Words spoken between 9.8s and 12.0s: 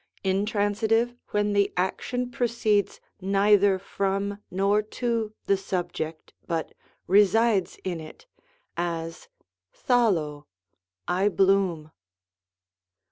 d^aXXcoy" I bloom.''